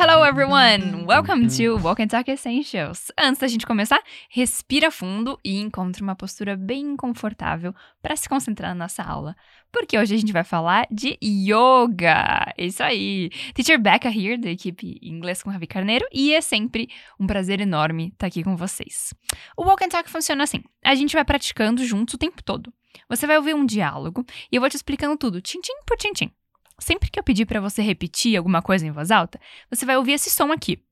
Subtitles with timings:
[0.00, 1.04] hello everyone!
[1.04, 3.12] Welcome to Walk and Talk Essentials.
[3.18, 8.70] Antes da gente começar, respira fundo e encontre uma postura bem confortável para se concentrar
[8.70, 9.36] na nossa aula,
[9.70, 12.50] porque hoje a gente vai falar de yoga.
[12.56, 13.28] Isso aí!
[13.52, 16.88] Teacher Becca here, da equipe Inglês com Ravi Carneiro, e é sempre
[17.18, 19.12] um prazer enorme estar aqui com vocês.
[19.54, 22.72] O Walk and Talk funciona assim: a gente vai praticando juntos o tempo todo.
[23.06, 26.32] Você vai ouvir um diálogo e eu vou te explicando tudo, tintim por tintim.
[26.80, 29.38] Sempre que eu pedir para você repetir alguma coisa em voz alta,
[29.70, 30.82] você vai ouvir esse som aqui.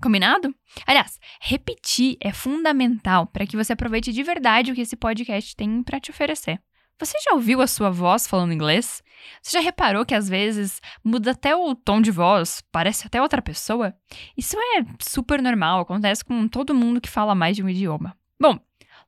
[0.00, 0.54] Combinado?
[0.86, 5.82] Aliás, repetir é fundamental para que você aproveite de verdade o que esse podcast tem
[5.82, 6.60] para te oferecer.
[6.98, 9.02] Você já ouviu a sua voz falando inglês?
[9.42, 13.42] Você já reparou que às vezes muda até o tom de voz, parece até outra
[13.42, 13.94] pessoa?
[14.36, 18.16] Isso é super normal, acontece com todo mundo que fala mais de um idioma.
[18.40, 18.58] Bom,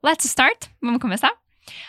[0.03, 0.67] let's start?
[0.81, 1.44] Vamos começar?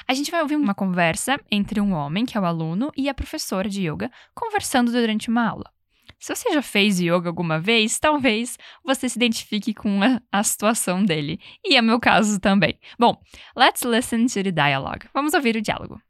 [0.08, 3.14] A gente vai ouvir uma conversa entre um homem, que é o aluno, e a
[3.14, 5.72] professora de yoga, conversando durante uma aula.
[6.20, 11.04] Se você já fez yoga alguma vez, talvez você se identifique com a, a, situação
[11.04, 11.40] dele.
[11.64, 12.80] E é meu caso também.
[12.98, 13.22] Bom,
[13.56, 15.08] let's listen to the dialogue.
[15.14, 16.02] Vamos ouvir o diálogo.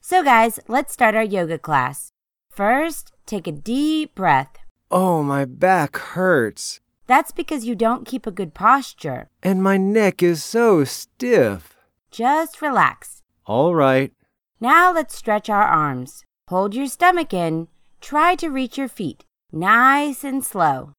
[0.00, 2.12] So, guys, let's start our yoga class.
[2.50, 4.58] First, take a deep breath.
[4.90, 6.80] Oh, my back hurts.
[7.06, 9.28] That's because you don't keep a good posture.
[9.42, 11.77] And my neck is so stiff.
[12.10, 13.22] Just relax.
[13.46, 14.12] All right.
[14.60, 16.24] Now let's stretch our arms.
[16.48, 17.68] Hold your stomach in.
[18.00, 19.24] Try to reach your feet.
[19.52, 20.92] Nice and slow.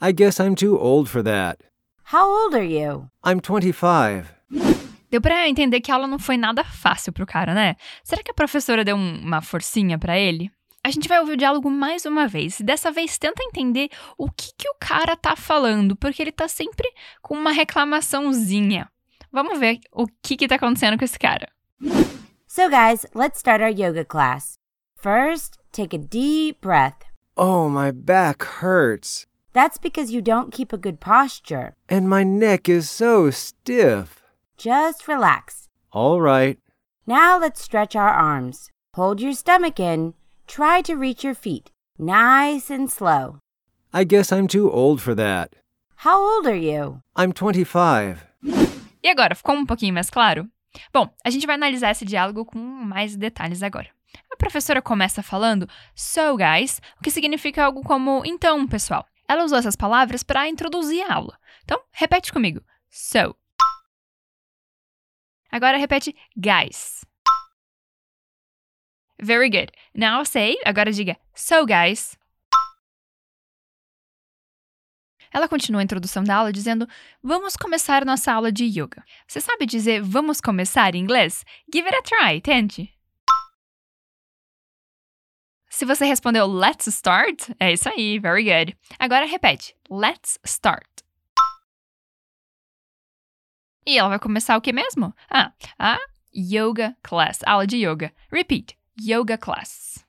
[0.00, 1.60] I guess I'm too old for that.
[2.04, 3.08] How old are you?
[3.24, 4.26] I'm 25.
[5.10, 7.76] Deu pra entender que a aula não foi nada fácil pro cara, né?
[8.02, 10.50] Será que a professora deu um, uma forcinha para ele?
[10.84, 12.58] A gente vai ouvir o diálogo mais uma vez.
[12.58, 16.48] E dessa vez tenta entender o que, que o cara tá falando, porque ele tá
[16.48, 16.88] sempre
[17.20, 18.88] com uma reclamaçãozinha.
[19.32, 21.48] Vamos ver o que que tá acontecendo com esse cara.
[22.46, 24.58] So guys, let's start our yoga class.
[24.94, 27.06] First, take a deep breath.
[27.36, 29.26] Oh, my back hurts.
[29.54, 31.74] That's because you don't keep a good posture.
[31.88, 34.22] And my neck is so stiff.
[34.58, 35.68] Just relax.
[35.92, 36.58] All right.
[37.06, 38.70] Now let's stretch our arms.
[38.94, 40.12] Hold your stomach in.
[40.46, 41.70] Try to reach your feet.
[41.98, 43.38] Nice and slow.
[43.94, 45.56] I guess I'm too old for that.
[45.96, 47.00] How old are you?
[47.16, 48.26] I'm 25.
[49.02, 50.48] E agora, ficou um pouquinho mais claro?
[50.92, 53.90] Bom, a gente vai analisar esse diálogo com mais detalhes agora.
[54.30, 59.06] A professora começa falando so, guys, o que significa algo como então, pessoal.
[59.28, 61.38] Ela usou essas palavras para introduzir a aula.
[61.64, 62.60] Então, repete comigo.
[62.90, 63.34] So.
[65.50, 67.04] Agora repete guys.
[69.20, 69.70] Very good.
[69.94, 72.18] Now say, agora diga so, guys.
[75.32, 76.86] Ela continua a introdução da aula dizendo:
[77.22, 79.02] Vamos começar nossa aula de yoga.
[79.26, 81.44] Você sabe dizer vamos começar em inglês?
[81.72, 82.92] Give it a try, tente.
[85.70, 88.76] Se você respondeu let's start, é isso aí, very good.
[88.98, 90.86] Agora repete: let's start.
[93.86, 95.14] E ela vai começar o que mesmo?
[95.28, 95.98] Ah, a
[96.34, 98.12] yoga class, aula de yoga.
[98.30, 100.04] Repeat: yoga class.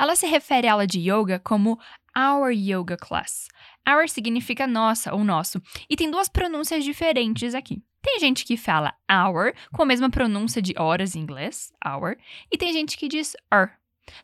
[0.00, 1.78] Ela se refere à aula de yoga como
[2.16, 3.48] our yoga class.
[3.88, 7.82] Our significa nossa ou nosso, e tem duas pronúncias diferentes aqui.
[8.02, 12.16] Tem gente que fala our com a mesma pronúncia de horas em inglês, hour,
[12.50, 13.70] e tem gente que diz our.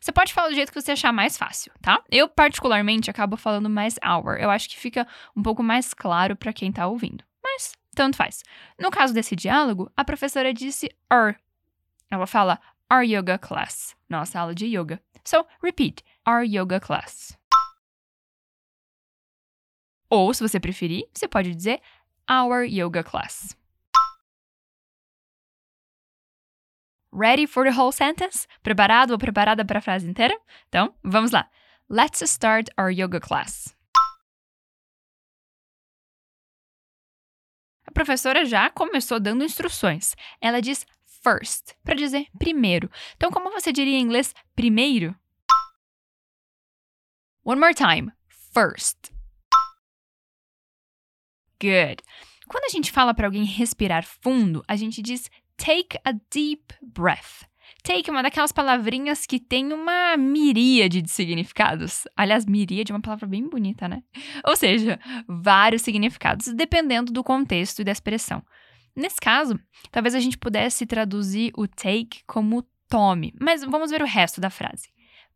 [0.01, 2.03] Você pode falar do jeito que você achar mais fácil, tá?
[2.11, 4.37] Eu, particularmente, acabo falando mais hour.
[4.37, 7.23] Eu acho que fica um pouco mais claro para quem tá ouvindo.
[7.41, 8.43] Mas, tanto faz.
[8.77, 11.35] No caso desse diálogo, a professora disse our.
[12.11, 12.59] Ela fala
[12.91, 14.99] our yoga class, nossa aula de yoga.
[15.23, 17.37] So, repeat, our yoga class.
[20.09, 21.81] Ou, se você preferir, você pode dizer
[22.29, 23.57] our yoga class.
[27.11, 28.47] Ready for the whole sentence?
[28.61, 30.39] Preparado ou preparada para a frase inteira?
[30.67, 31.49] Então, vamos lá.
[31.89, 33.75] Let's start our yoga class.
[37.85, 40.15] A professora já começou dando instruções.
[40.39, 40.85] Ela diz
[41.23, 42.91] first, para dizer primeiro.
[43.15, 45.15] Então, como você diria em inglês primeiro?
[47.43, 48.11] One more time.
[48.53, 49.16] First.
[51.61, 52.03] Good.
[52.47, 57.47] Quando a gente fala para alguém respirar fundo, a gente diz take a deep breath.
[57.83, 62.03] Take é uma daquelas palavrinhas que tem uma miríade de significados.
[62.15, 64.03] Aliás, miríade é uma palavra bem bonita, né?
[64.45, 68.43] Ou seja, vários significados, dependendo do contexto e da expressão.
[68.95, 69.59] Nesse caso,
[69.91, 74.49] talvez a gente pudesse traduzir o take como tome, mas vamos ver o resto da
[74.49, 74.89] frase.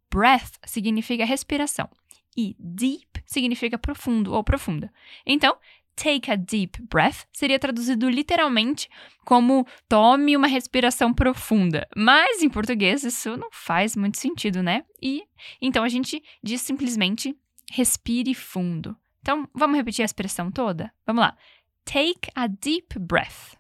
[0.10, 1.90] Breath significa respiração
[2.36, 4.92] e deep significa profundo ou profunda.
[5.26, 5.56] Então,
[5.96, 8.90] take a deep breath seria traduzido literalmente
[9.26, 11.88] como tome uma respiração profunda.
[11.96, 14.84] Mas em português isso não faz muito sentido, né?
[15.02, 15.24] E
[15.62, 17.36] então a gente diz simplesmente
[17.72, 18.96] respire fundo.
[19.22, 20.92] Então, vamos repetir a expressão toda?
[21.06, 21.38] Vamos lá.
[21.86, 23.56] Take a deep breath.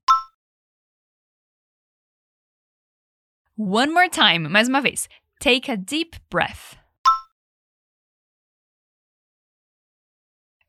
[3.57, 5.07] One more time, mais uma vez.
[5.39, 6.80] Take a deep breath.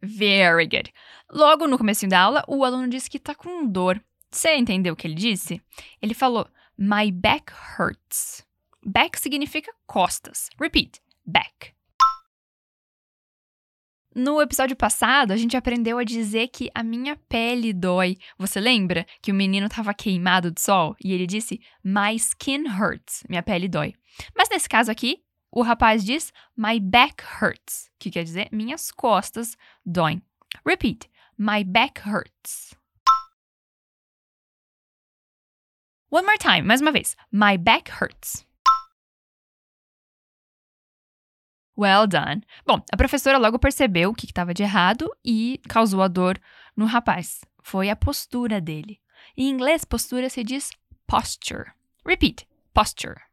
[0.03, 0.93] Very good.
[1.31, 4.03] Logo no começo da aula, o aluno disse que está com dor.
[4.31, 5.63] Você entendeu o que ele disse?
[6.01, 8.45] Ele falou: My back hurts.
[8.85, 10.49] Back significa costas.
[10.59, 11.73] Repeat: back.
[14.15, 18.19] No episódio passado, a gente aprendeu a dizer que a minha pele dói.
[18.37, 23.25] Você lembra que o menino estava queimado de sol e ele disse My skin hurts.
[23.29, 23.95] Minha pele dói.
[24.37, 25.23] Mas nesse caso aqui,
[25.53, 30.23] o rapaz diz My back hurts, que quer dizer minhas costas doem.
[30.67, 31.11] Repeat.
[31.37, 32.75] My back hurts.
[36.11, 37.17] One more time, mais uma vez.
[37.31, 38.47] My back hurts.
[41.77, 42.43] Well done.
[42.67, 46.39] Bom, a professora logo percebeu o que estava de errado e causou a dor
[46.77, 47.41] no rapaz.
[47.63, 49.01] Foi a postura dele.
[49.37, 50.71] Em inglês, postura se diz
[51.07, 51.73] posture.
[52.05, 53.32] Repeat: posture.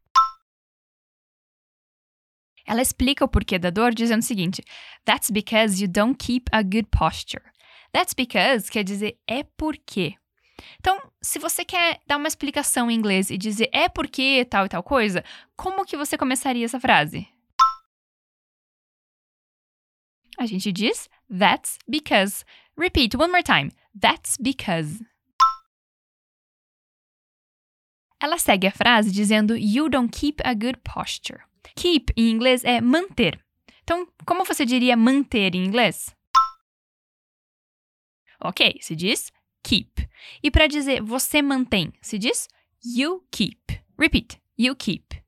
[2.70, 4.64] Ela explica o porquê da dor dizendo o seguinte:
[5.04, 7.44] That's because you don't keep a good posture.
[7.92, 10.14] That's because quer dizer é porque.
[10.80, 14.70] Então, se você quer dar uma explicação em inglês e dizer é porque tal e
[14.70, 15.24] tal coisa,
[15.56, 17.28] como que você começaria essa frase?
[20.38, 22.46] A gente diz that's because.
[22.78, 23.72] Repeat one more time.
[24.00, 25.04] That's because.
[28.22, 31.49] Ela segue a frase dizendo You don't keep a good posture.
[31.76, 33.40] Keep em inglês é manter.
[33.84, 36.16] Então, como você diria manter em inglês?
[38.42, 39.32] Ok, se diz
[39.64, 40.08] keep.
[40.42, 42.48] E para dizer você mantém, se diz
[42.84, 43.60] you keep.
[43.98, 44.42] Repeat.
[44.58, 45.22] You keep.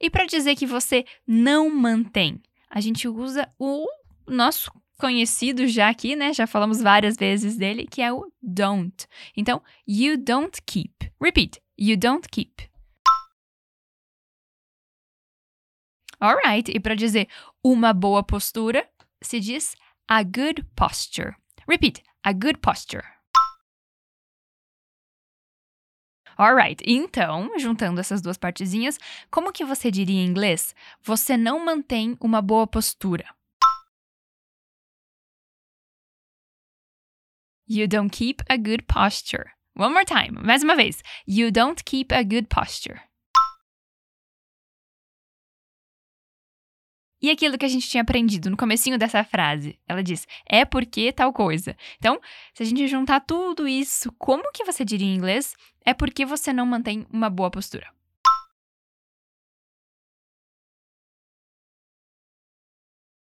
[0.00, 3.86] E para dizer que você não mantém, a gente usa o
[4.26, 6.32] nosso conhecido já aqui, né?
[6.32, 9.06] Já falamos várias vezes dele, que é o don't.
[9.36, 11.10] Então, you don't keep.
[11.20, 11.60] Repeat.
[11.78, 12.68] You don't keep.
[16.20, 17.28] Alright, e para dizer
[17.62, 18.88] uma boa postura,
[19.22, 19.76] se diz
[20.08, 21.36] a good posture.
[21.68, 22.02] Repeat.
[22.22, 23.04] A good posture.
[26.38, 28.98] Alright, então, juntando essas duas partezinhas,
[29.30, 30.74] como que você diria em inglês?
[31.02, 33.34] Você não mantém uma boa postura.
[37.68, 39.50] You don't keep a good posture.
[39.74, 41.02] One more time, mais uma vez.
[41.26, 43.00] You don't keep a good posture.
[47.20, 51.12] E aquilo que a gente tinha aprendido no comecinho dessa frase, ela diz, é porque
[51.12, 51.76] tal coisa.
[51.96, 52.20] Então,
[52.52, 55.54] se a gente juntar tudo isso, como que você diria em inglês?
[55.84, 57.88] É porque você não mantém uma boa postura.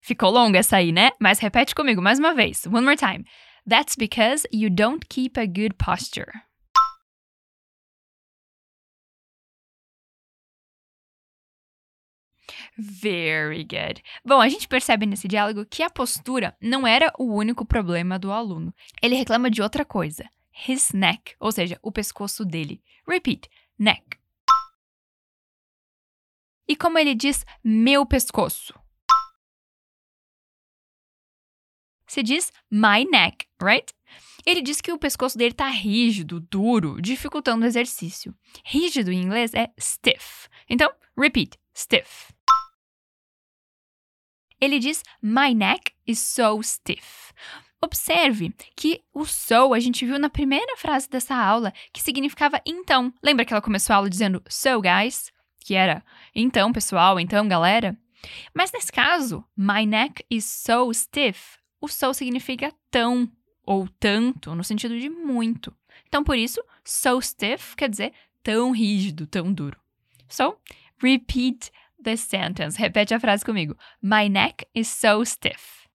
[0.00, 1.10] Ficou longa essa aí, né?
[1.20, 2.64] Mas repete comigo mais uma vez.
[2.66, 3.24] One more time.
[3.68, 6.32] That's because you don't keep a good posture.
[12.78, 14.02] Very good.
[14.24, 18.30] Bom, a gente percebe nesse diálogo que a postura não era o único problema do
[18.30, 18.74] aluno.
[19.02, 20.28] Ele reclama de outra coisa.
[20.68, 22.82] His neck, ou seja, o pescoço dele.
[23.08, 23.48] Repeat,
[23.78, 24.18] neck.
[26.68, 28.74] E como ele diz meu pescoço?
[32.06, 33.92] Se diz my neck, right?
[34.44, 38.34] Ele diz que o pescoço dele tá rígido, duro, dificultando o exercício.
[38.64, 40.48] Rígido em inglês é stiff.
[40.68, 42.35] Então, repeat, stiff.
[44.60, 47.32] Ele diz: My neck is so stiff.
[47.80, 53.12] Observe que o so a gente viu na primeira frase dessa aula, que significava então.
[53.22, 55.30] Lembra que ela começou a aula dizendo so, guys?
[55.60, 56.02] Que era
[56.34, 57.96] então, pessoal, então, galera?
[58.54, 63.30] Mas nesse caso, my neck is so stiff, o so significa tão
[63.64, 65.74] ou tanto, no sentido de muito.
[66.08, 69.78] Então, por isso, so stiff quer dizer tão rígido, tão duro.
[70.28, 70.56] So,
[70.98, 71.70] repeat
[72.06, 72.78] this sentence.
[72.78, 73.74] Repete a frase comigo.
[74.00, 75.86] My neck is so stiff.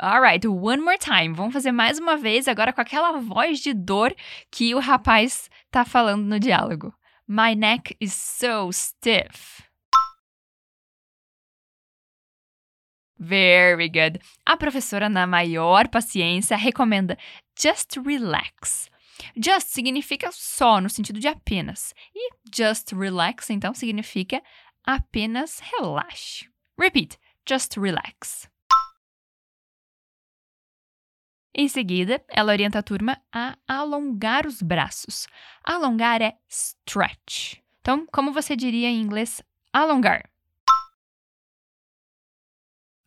[0.00, 1.34] Alright, one more time.
[1.34, 4.14] Vamos fazer mais uma vez, agora com aquela voz de dor
[4.50, 6.94] que o rapaz tá falando no diálogo.
[7.26, 9.62] My neck is so stiff.
[13.18, 14.20] Very good.
[14.46, 17.18] A professora, na maior paciência, recomenda
[17.58, 18.88] just relax.
[19.36, 21.94] Just significa só, no sentido de apenas.
[22.14, 24.42] E just relax, então, significa
[24.84, 26.48] apenas relaxe.
[26.78, 27.18] Repeat.
[27.48, 28.48] just relax.
[31.52, 35.26] Em seguida, ela orienta a turma a alongar os braços.
[35.64, 37.58] Alongar é stretch.
[37.80, 40.30] Então, como você diria em inglês alongar?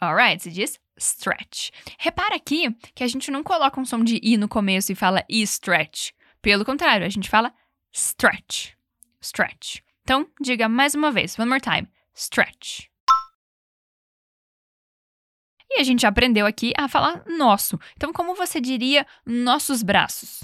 [0.03, 1.69] Alright, se diz stretch.
[1.97, 5.23] Repara aqui que a gente não coloca um som de i no começo e fala
[5.29, 6.11] e stretch.
[6.41, 7.53] Pelo contrário, a gente fala
[7.93, 8.73] stretch.
[9.21, 9.79] Stretch.
[10.01, 11.87] Então, diga mais uma vez, one more time.
[12.13, 12.87] Stretch.
[15.71, 17.79] E a gente aprendeu aqui a falar nosso.
[17.95, 20.43] Então, como você diria nossos braços?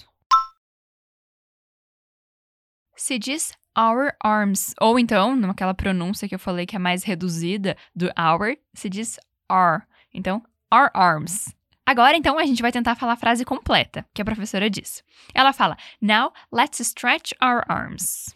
[2.96, 4.74] Se diz our arms.
[4.80, 9.20] Ou então, naquela pronúncia que eu falei que é mais reduzida do our, se diz
[9.50, 9.84] are.
[10.14, 11.54] Então, our arms.
[11.86, 15.04] Agora, então, a gente vai tentar falar a frase completa, que a professora diz.
[15.34, 18.36] Ela fala: Now, let's stretch our arms.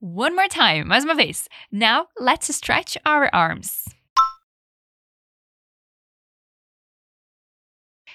[0.00, 1.48] One more time, mais uma vez.
[1.72, 3.84] Now, let's stretch our arms.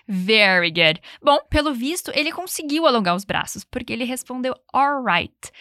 [0.08, 1.02] Very good.
[1.22, 5.52] Bom, pelo visto, ele conseguiu alongar os braços, porque ele respondeu alright.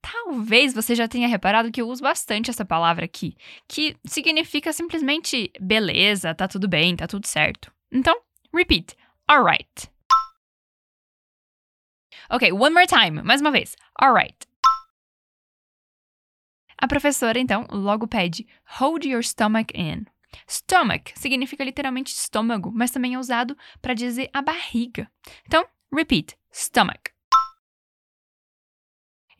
[0.00, 3.36] Talvez você já tenha reparado que eu uso bastante essa palavra aqui,
[3.66, 7.72] que significa simplesmente beleza, tá tudo bem, tá tudo certo.
[7.92, 8.20] Então,
[8.54, 8.96] repeat.
[9.28, 9.90] Alright.
[12.30, 13.74] Ok, one more time, mais uma vez.
[14.00, 14.36] Alright.
[16.80, 18.46] A professora, então, logo pede
[18.78, 20.06] hold your stomach in.
[20.46, 25.10] Stomach significa literalmente estômago, mas também é usado para dizer a barriga.
[25.46, 27.17] Então, repeat: stomach.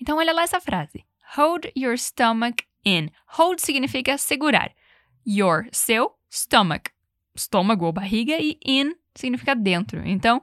[0.00, 1.04] Então, olha lá essa frase.
[1.36, 3.10] Hold your stomach in.
[3.26, 4.72] Hold significa segurar.
[5.26, 6.90] Your, seu, stomach.
[7.34, 10.06] Estômago ou barriga, e in significa dentro.
[10.06, 10.42] Então,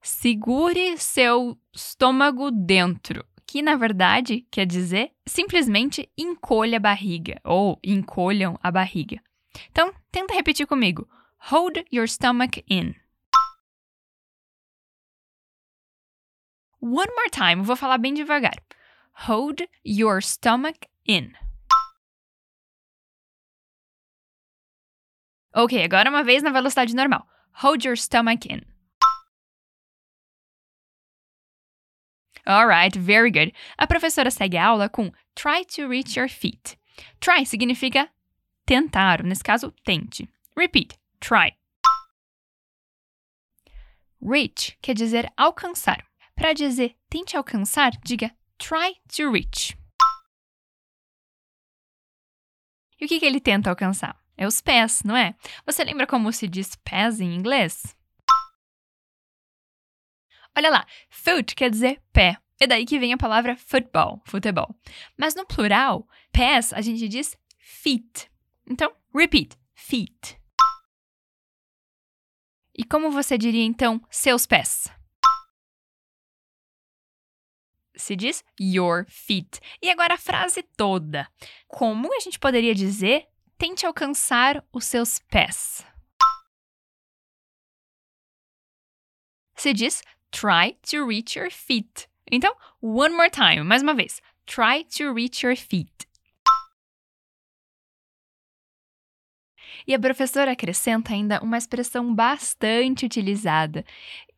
[0.00, 3.24] segure seu estômago dentro
[3.54, 9.22] que na verdade quer dizer simplesmente encolha a barriga ou encolham a barriga.
[9.70, 11.08] Então, tenta repetir comigo.
[11.50, 12.96] Hold your stomach in.
[16.80, 18.56] One more time, vou falar bem devagar.
[19.14, 21.32] Hold your stomach in.
[25.54, 27.26] Ok, agora uma vez na velocidade normal.
[27.62, 28.62] Hold your stomach in.
[32.46, 33.52] Alright, very good.
[33.78, 36.76] A professora segue a aula com try to reach your feet.
[37.20, 38.10] Try significa
[38.66, 40.28] tentar, nesse caso, tente.
[40.56, 41.52] Repeat, try.
[44.20, 46.04] Reach quer dizer alcançar.
[46.34, 49.76] Para dizer tente alcançar, diga try to reach.
[53.00, 54.18] E o que, que ele tenta alcançar?
[54.36, 55.34] É os pés, não é?
[55.66, 57.96] Você lembra como se diz pés em inglês?
[60.56, 62.38] Olha lá, foot quer dizer pé.
[62.60, 64.74] É daí que vem a palavra football, futebol.
[65.16, 68.30] Mas no plural, pés, a gente diz feet.
[68.66, 70.40] Então, repeat, feet.
[72.76, 74.88] E como você diria então seus pés?
[78.04, 79.60] Se diz your feet.
[79.80, 81.26] E agora a frase toda.
[81.66, 85.86] Como a gente poderia dizer tente alcançar os seus pés?
[89.56, 92.06] Se diz try to reach your feet.
[92.30, 94.20] Então, one more time, mais uma vez.
[94.44, 96.06] Try to reach your feet.
[99.86, 103.84] E a professora acrescenta ainda uma expressão bastante utilizada,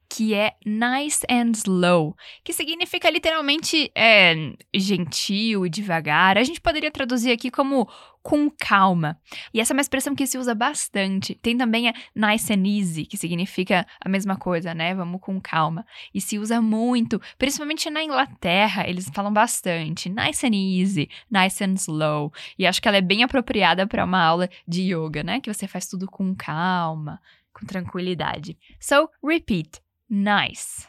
[0.08, 6.38] que é nice and slow, que significa literalmente é, gentil e devagar.
[6.38, 7.88] A gente poderia traduzir aqui como
[8.22, 9.16] com calma.
[9.54, 11.36] E essa é uma expressão que se usa bastante.
[11.36, 14.94] Tem também a nice and easy, que significa a mesma coisa, né?
[14.96, 15.86] Vamos com calma.
[16.12, 21.74] E se usa muito, principalmente na Inglaterra, eles falam bastante nice and easy, nice and
[21.74, 22.32] slow.
[22.58, 25.40] E acho que ela é bem apropriada para uma aula de yoga, né?
[25.40, 27.20] Que você faz tudo com calma,
[27.52, 28.58] com tranquilidade.
[28.80, 30.88] So, repeat nice.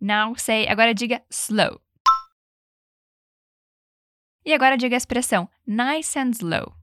[0.00, 1.80] Now say, agora diga slow.
[4.44, 6.74] E agora diga a expressão nice and slow.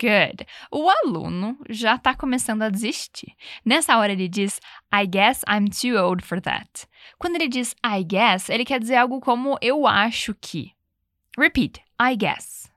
[0.00, 0.46] Good.
[0.70, 3.34] O aluno já está começando a desistir.
[3.64, 4.60] Nessa hora ele diz
[4.92, 6.86] I guess I'm too old for that.
[7.18, 10.72] Quando ele diz I guess, ele quer dizer algo como eu acho que.
[11.38, 11.80] Repeat.
[12.00, 12.73] I guess.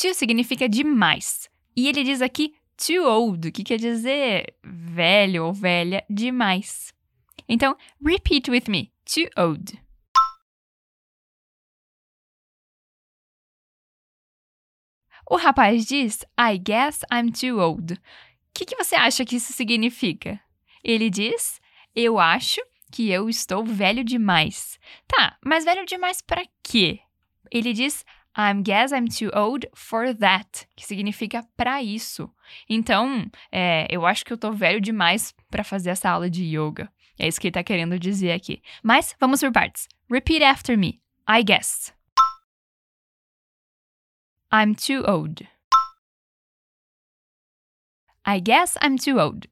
[0.00, 1.50] Too significa demais.
[1.76, 6.94] E ele diz aqui too old, que quer dizer velho ou velha demais.
[7.46, 8.90] Então, repeat with me.
[9.04, 9.78] Too old.
[15.28, 17.92] O rapaz diz I guess I'm too old.
[17.92, 17.98] O
[18.54, 20.40] que, que você acha que isso significa?
[20.82, 21.60] Ele diz
[21.94, 24.78] Eu acho que eu estou velho demais.
[25.06, 27.00] Tá, mas velho demais para quê?
[27.52, 28.02] Ele diz
[28.36, 32.30] I guess I'm too old for that, que significa para isso.
[32.68, 36.90] Então, é, eu acho que eu tô velho demais para fazer essa aula de yoga.
[37.18, 38.62] É isso que ele tá querendo dizer aqui.
[38.82, 39.88] Mas vamos por partes.
[40.10, 41.00] Repeat after me.
[41.28, 41.92] I guess.
[44.52, 45.46] I'm too old.
[48.26, 49.48] I guess I'm too old.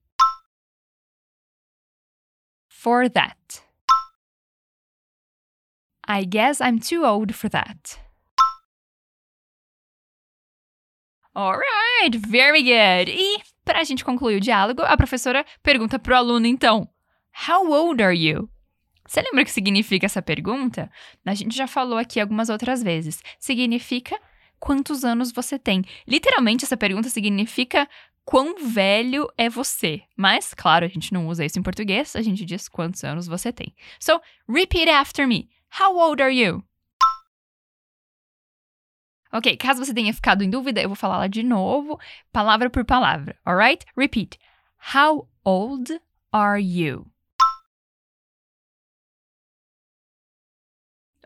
[2.68, 3.62] For that.
[6.06, 8.07] I guess I'm too old for that.
[11.38, 13.12] Alright, very good.
[13.12, 16.88] E, para a gente concluir o diálogo, a professora pergunta para o aluno então:
[17.48, 18.50] How old are you?
[19.06, 20.90] Você lembra o que significa essa pergunta?
[21.24, 23.22] A gente já falou aqui algumas outras vezes.
[23.38, 24.18] Significa
[24.58, 25.84] quantos anos você tem.
[26.08, 27.88] Literalmente, essa pergunta significa
[28.24, 30.02] quão velho é você.
[30.16, 33.52] Mas, claro, a gente não usa isso em português, a gente diz quantos anos você
[33.52, 33.72] tem.
[34.00, 35.48] So, repeat after me.
[35.80, 36.64] How old are you?
[39.32, 42.00] Ok, caso você tenha ficado em dúvida, eu vou falar de novo,
[42.32, 43.84] palavra por palavra, alright?
[43.96, 44.38] Repeat.
[44.94, 46.00] How old
[46.32, 47.06] are you?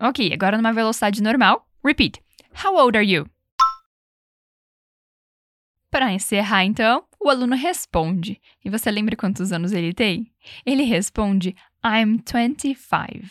[0.01, 1.65] Ok, agora numa velocidade normal.
[1.85, 2.21] Repeat.
[2.65, 3.29] How old are you?
[5.89, 8.41] Para encerrar, então, o aluno responde.
[8.65, 10.33] E você lembra quantos anos ele tem?
[10.67, 11.55] Ele responde
[11.85, 13.29] I'm 25,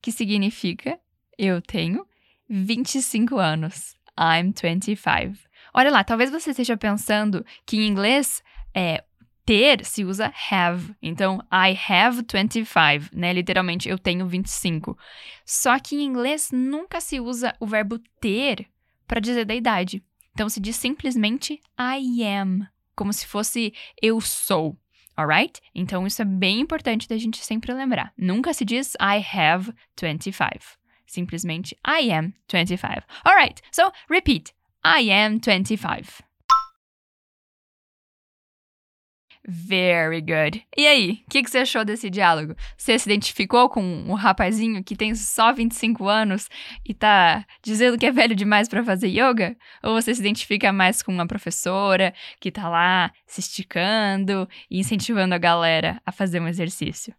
[0.00, 0.98] que significa
[1.38, 2.04] eu tenho
[2.48, 3.94] 25 anos.
[4.20, 5.48] I'm 25.
[5.72, 8.42] Olha lá, talvez você esteja pensando que em inglês
[8.74, 9.02] é,
[9.46, 10.94] ter se usa have.
[11.02, 13.32] Então, I have 25, né?
[13.32, 14.96] Literalmente, eu tenho 25.
[15.44, 18.66] Só que em inglês nunca se usa o verbo ter
[19.06, 20.04] para dizer da idade.
[20.32, 24.76] Então, se diz simplesmente I am, como se fosse eu sou.
[25.16, 25.60] Alright?
[25.74, 28.12] Então, isso é bem importante da gente sempre lembrar.
[28.16, 30.79] Nunca se diz I have 25.
[31.10, 33.04] Simplesmente I am 25.
[33.26, 34.52] Alright, so repeat.
[34.84, 36.22] I am 25.
[39.44, 40.64] Very good.
[40.76, 42.54] E aí, o que, que, você achou desse diálogo?
[42.76, 46.48] Você se identificou com um rapazinho que tem só 25 anos
[46.86, 49.56] e tá dizendo que é velho demais para fazer yoga?
[49.82, 55.34] Ou você se identifica mais com uma professora que tá lá se esticando e incentivando
[55.34, 57.12] a galera a fazer um exercício?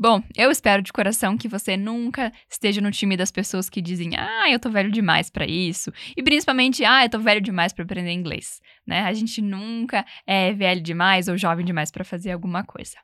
[0.00, 4.12] Bom, eu espero de coração que você nunca esteja no time das pessoas que dizem:
[4.16, 7.82] "Ah, eu tô velho demais para isso", e principalmente: "Ah, eu tô velho demais para
[7.84, 9.00] aprender inglês", né?
[9.00, 12.96] A gente nunca é velho demais ou jovem demais para fazer alguma coisa.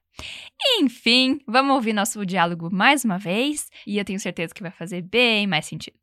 [0.79, 5.03] Enfim, vamos ouvir nosso diálogo mais uma vez, e eu tenho certeza que vai fazer
[5.03, 5.99] bem mais sentido.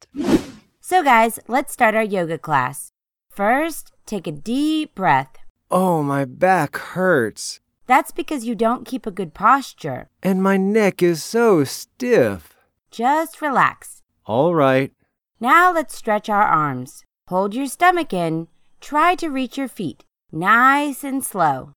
[0.81, 2.91] So guys, let's start our yoga class.
[3.33, 5.39] First, take a deep breath.
[5.69, 7.61] Oh, my back hurts.
[7.91, 10.07] That's because you don't keep a good posture.
[10.23, 12.55] And my neck is so stiff.
[12.89, 14.01] Just relax.
[14.25, 14.93] All right.
[15.41, 17.03] Now let's stretch our arms.
[17.27, 18.47] Hold your stomach in.
[18.79, 20.05] Try to reach your feet.
[20.31, 21.73] Nice and slow.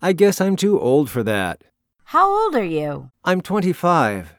[0.00, 1.64] I guess I'm too old for that.
[2.14, 3.10] How old are you?
[3.24, 4.35] I'm 25.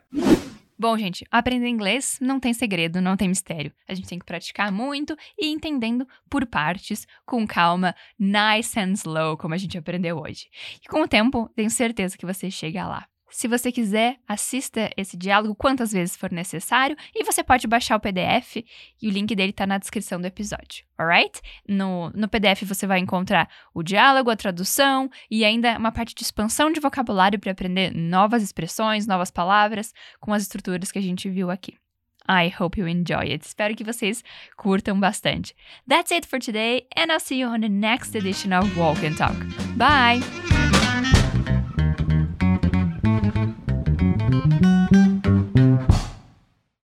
[0.80, 3.74] Bom, gente, aprender inglês não tem segredo, não tem mistério.
[3.88, 8.94] A gente tem que praticar muito e ir entendendo por partes, com calma, nice and
[8.94, 10.48] slow, como a gente aprendeu hoje.
[10.84, 13.08] E com o tempo, tenho certeza que você chega lá.
[13.30, 18.00] Se você quiser, assista esse diálogo quantas vezes for necessário e você pode baixar o
[18.00, 18.58] PDF
[19.02, 21.42] e o link dele está na descrição do episódio, alright?
[21.68, 26.24] No, no PDF você vai encontrar o diálogo, a tradução e ainda uma parte de
[26.24, 31.30] expansão de vocabulário para aprender novas expressões, novas palavras com as estruturas que a gente
[31.30, 31.78] viu aqui.
[32.30, 33.46] I hope you enjoy it.
[33.46, 34.24] Espero que vocês
[34.58, 35.56] curtam bastante.
[35.88, 39.16] That's it for today, and I'll see you on the next edition of Walk and
[39.16, 39.38] Talk.
[39.78, 40.57] Bye!